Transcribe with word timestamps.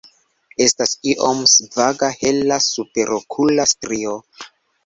Estas 0.63 0.93
iom 1.11 1.43
svaga 1.51 2.09
hela 2.23 2.59
superokula 2.71 3.71
strio. 3.75 4.19